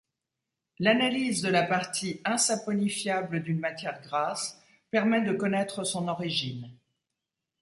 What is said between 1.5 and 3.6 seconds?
partie insaponifiable d'une